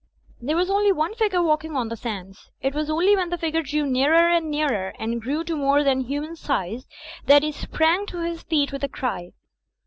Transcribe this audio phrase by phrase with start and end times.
[0.41, 2.49] There was only one figure walking on the sands.
[2.59, 6.01] It was only when the figure drew nearer and nearer and •grew to more than
[6.05, 6.87] human size,
[7.27, 9.29] that he sprang to his feet with a cry.